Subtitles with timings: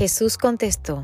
[0.00, 1.02] Jesús contestó,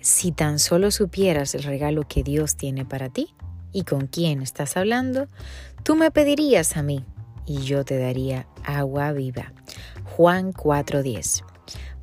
[0.00, 3.34] si tan solo supieras el regalo que Dios tiene para ti
[3.72, 5.26] y con quién estás hablando,
[5.82, 7.04] tú me pedirías a mí
[7.46, 9.52] y yo te daría agua viva.
[10.04, 11.42] Juan 4:10.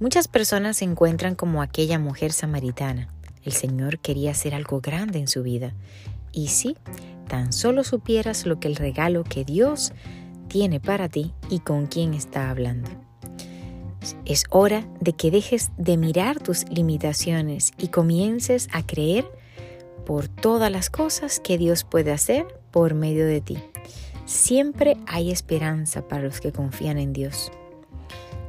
[0.02, 3.08] Muchas personas se encuentran como aquella mujer samaritana.
[3.46, 5.74] El Señor quería hacer algo grande en su vida.
[6.34, 6.76] Y si
[7.30, 9.94] tan solo supieras lo que el regalo que Dios
[10.50, 13.05] tiene para ti y con quién está hablando.
[14.26, 19.26] Es hora de que dejes de mirar tus limitaciones y comiences a creer
[20.06, 23.58] por todas las cosas que Dios puede hacer por medio de ti.
[24.26, 27.52] Siempre hay esperanza para los que confían en Dios.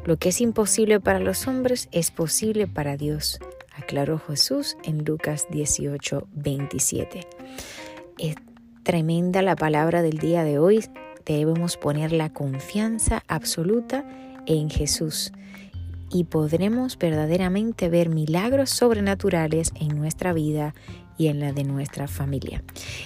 [0.05, 3.41] Lo que es imposible para los hombres es posible para Dios,
[3.77, 7.27] aclaró Jesús en Lucas 18, 27.
[8.19, 8.37] Es
[8.83, 10.85] tremenda la palabra del día de hoy.
[11.25, 14.07] Debemos poner la confianza absoluta
[14.47, 15.33] en Jesús
[16.11, 20.75] y podremos verdaderamente ver milagros sobrenaturales en nuestra vida
[21.19, 22.63] y en la de nuestra familia.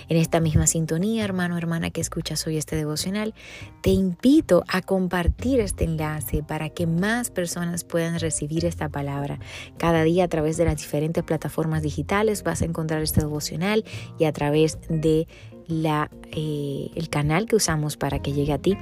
[0.08, 3.34] En esta misma sintonía, hermano, hermana que escuchas hoy este devocional,
[3.82, 9.38] te invito a compartir este enlace para que más personas puedan recibir esta palabra.
[9.78, 13.84] Cada día a través de las diferentes plataformas digitales vas a encontrar este devocional
[14.18, 15.28] y a través de
[15.68, 18.76] la, eh, el canal que usamos para que llegue a ti